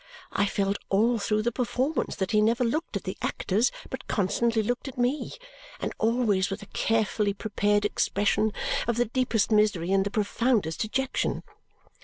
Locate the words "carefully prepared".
6.73-7.85